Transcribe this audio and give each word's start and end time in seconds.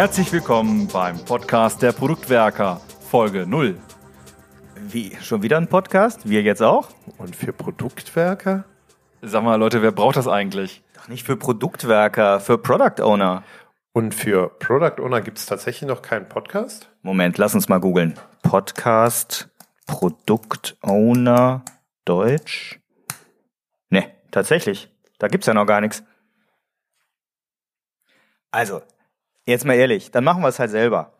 Herzlich 0.00 0.32
willkommen 0.32 0.88
beim 0.88 1.22
Podcast 1.26 1.82
der 1.82 1.92
Produktwerker, 1.92 2.80
Folge 3.10 3.46
0. 3.46 3.78
Wie, 4.88 5.14
schon 5.20 5.42
wieder 5.42 5.58
ein 5.58 5.68
Podcast? 5.68 6.26
Wir 6.26 6.40
jetzt 6.40 6.62
auch? 6.62 6.88
Und 7.18 7.36
für 7.36 7.52
Produktwerker? 7.52 8.64
Sag 9.20 9.44
mal, 9.44 9.56
Leute, 9.56 9.82
wer 9.82 9.92
braucht 9.92 10.16
das 10.16 10.26
eigentlich? 10.26 10.82
Doch 10.94 11.08
nicht 11.08 11.26
für 11.26 11.36
Produktwerker, 11.36 12.40
für 12.40 12.56
Product 12.56 13.02
Owner. 13.02 13.44
Und 13.92 14.14
für 14.14 14.48
Product 14.48 15.02
Owner 15.02 15.20
gibt 15.20 15.36
es 15.36 15.44
tatsächlich 15.44 15.86
noch 15.86 16.00
keinen 16.00 16.30
Podcast? 16.30 16.88
Moment, 17.02 17.36
lass 17.36 17.54
uns 17.54 17.68
mal 17.68 17.78
googeln. 17.78 18.18
Podcast, 18.42 19.50
Product 19.86 20.78
Owner, 20.80 21.62
Deutsch? 22.06 22.80
Ne, 23.90 24.10
tatsächlich. 24.30 24.88
Da 25.18 25.28
gibt's 25.28 25.46
ja 25.46 25.52
noch 25.52 25.66
gar 25.66 25.82
nichts. 25.82 26.02
Also, 28.50 28.80
jetzt 29.46 29.64
mal 29.64 29.74
ehrlich, 29.74 30.10
dann 30.10 30.24
machen 30.24 30.42
wir 30.42 30.48
es 30.48 30.58
halt 30.58 30.70
selber. 30.70 31.12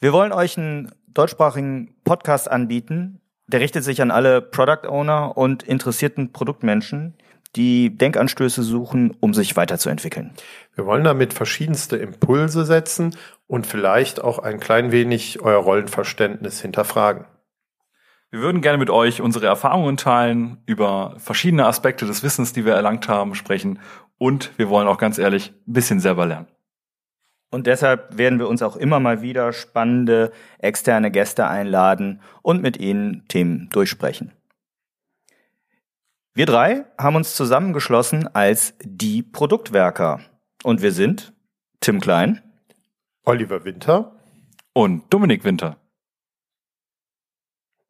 Wir 0.00 0.12
wollen 0.12 0.32
euch 0.32 0.58
einen 0.58 0.92
deutschsprachigen 1.08 1.94
Podcast 2.04 2.50
anbieten, 2.50 3.20
der 3.46 3.60
richtet 3.60 3.84
sich 3.84 4.00
an 4.02 4.10
alle 4.10 4.40
Product 4.40 4.88
Owner 4.88 5.36
und 5.36 5.62
interessierten 5.62 6.32
Produktmenschen, 6.32 7.14
die 7.54 7.96
Denkanstöße 7.96 8.62
suchen, 8.62 9.14
um 9.20 9.34
sich 9.34 9.56
weiterzuentwickeln. 9.56 10.32
Wir 10.74 10.86
wollen 10.86 11.04
damit 11.04 11.34
verschiedenste 11.34 11.96
Impulse 11.96 12.64
setzen 12.64 13.14
und 13.46 13.66
vielleicht 13.66 14.22
auch 14.22 14.38
ein 14.38 14.58
klein 14.58 14.90
wenig 14.90 15.42
euer 15.42 15.62
Rollenverständnis 15.62 16.60
hinterfragen. 16.62 17.26
Wir 18.30 18.40
würden 18.40 18.62
gerne 18.62 18.78
mit 18.78 18.88
euch 18.88 19.20
unsere 19.20 19.44
Erfahrungen 19.44 19.98
teilen, 19.98 20.62
über 20.64 21.16
verschiedene 21.18 21.66
Aspekte 21.66 22.06
des 22.06 22.22
Wissens, 22.22 22.54
die 22.54 22.64
wir 22.64 22.72
erlangt 22.72 23.06
haben, 23.06 23.34
sprechen 23.34 23.78
und 24.16 24.52
wir 24.56 24.70
wollen 24.70 24.88
auch 24.88 24.96
ganz 24.96 25.18
ehrlich 25.18 25.52
ein 25.68 25.72
bisschen 25.74 26.00
selber 26.00 26.24
lernen. 26.24 26.46
Und 27.52 27.66
deshalb 27.66 28.16
werden 28.16 28.38
wir 28.38 28.48
uns 28.48 28.62
auch 28.62 28.76
immer 28.76 28.98
mal 28.98 29.20
wieder 29.20 29.52
spannende 29.52 30.32
externe 30.58 31.10
Gäste 31.10 31.46
einladen 31.46 32.22
und 32.40 32.62
mit 32.62 32.78
ihnen 32.78 33.28
Themen 33.28 33.68
durchsprechen. 33.68 34.32
Wir 36.32 36.46
drei 36.46 36.86
haben 36.96 37.16
uns 37.16 37.36
zusammengeschlossen 37.36 38.26
als 38.34 38.72
die 38.82 39.22
Produktwerker. 39.22 40.20
Und 40.64 40.80
wir 40.80 40.92
sind 40.92 41.34
Tim 41.80 42.00
Klein, 42.00 42.40
Oliver 43.26 43.66
Winter 43.66 44.16
und 44.72 45.12
Dominik 45.12 45.44
Winter. 45.44 45.76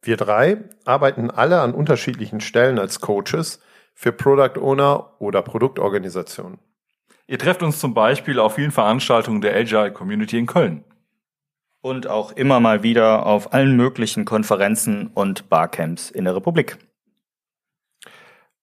Wir 0.03 0.17
drei 0.17 0.65
arbeiten 0.85 1.31
alle 1.31 1.61
an 1.61 1.73
unterschiedlichen 1.73 2.41
Stellen 2.41 2.81
als 2.81 2.99
Coaches 2.99 3.61
für 3.95 4.11
Product 4.11 4.61
Owner 4.61 5.21
oder 5.21 5.41
Produktorganisationen. 5.43 6.59
Ihr 7.27 7.39
trefft 7.39 7.63
uns 7.63 7.79
zum 7.79 7.95
Beispiel 7.95 8.39
auf 8.39 8.55
vielen 8.55 8.73
Veranstaltungen 8.73 9.41
der 9.41 9.55
Agile 9.55 9.93
Community 9.93 10.39
in 10.39 10.47
Köln. 10.47 10.85
Und 11.81 12.07
auch 12.07 12.33
immer 12.33 12.61
mal 12.61 12.83
wieder 12.83 13.27
auf 13.27 13.53
allen 13.53 13.77
möglichen 13.77 14.25
Konferenzen 14.25 15.09
und 15.09 15.49
Barcamps 15.49 16.11
in 16.11 16.25
der 16.25 16.37
Republik. 16.37 16.79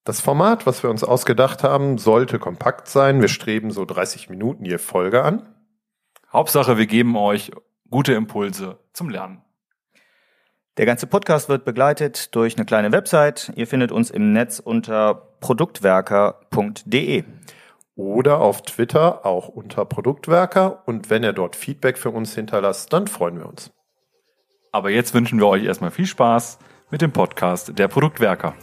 Das 0.06 0.22
Format, 0.22 0.66
was 0.66 0.82
wir 0.84 0.90
uns 0.90 1.04
ausgedacht 1.04 1.64
haben, 1.64 1.98
sollte 1.98 2.40
kompakt 2.40 2.88
sein. 2.88 3.22
Wir 3.22 3.28
streben 3.28 3.72
so 3.72 3.86
30 3.86 4.30
Minuten 4.30 4.66
je 4.66 4.78
Folge 4.78 5.24
an. 5.24 5.54
Hauptsache, 6.32 6.78
wir 6.78 6.88
geben 6.88 7.16
euch 7.18 7.52
gute 7.90 8.14
Impulse 8.14 8.80
zum 8.94 9.10
Lernen. 9.10 9.44
Der 10.78 10.86
ganze 10.86 11.08
Podcast 11.08 11.50
wird 11.50 11.66
begleitet 11.66 12.34
durch 12.36 12.56
eine 12.56 12.66
kleine 12.66 12.92
Website. 12.92 13.52
Ihr 13.56 13.68
findet 13.68 13.92
uns 13.92 14.10
im 14.10 14.32
Netz 14.32 14.60
unter 14.60 15.14
produktwerker.de. 15.42 17.26
Oder 18.00 18.40
auf 18.40 18.62
Twitter 18.62 19.26
auch 19.26 19.50
unter 19.50 19.84
Produktwerker. 19.84 20.84
Und 20.86 21.10
wenn 21.10 21.22
ihr 21.22 21.34
dort 21.34 21.58
Feedback 21.58 21.98
für 21.98 22.12
uns 22.12 22.34
hinterlasst, 22.34 22.94
dann 22.94 23.08
freuen 23.08 23.38
wir 23.38 23.46
uns. 23.46 23.74
Aber 24.72 24.90
jetzt 24.90 25.14
wünschen 25.14 25.38
wir 25.38 25.48
euch 25.48 25.66
erstmal 25.66 25.92
viel 25.92 26.06
Spaß 26.06 26.60
mit 26.92 27.02
dem 27.02 27.12
Podcast 27.12 27.78
der 27.78 27.90
Produktwerker. 27.90 28.56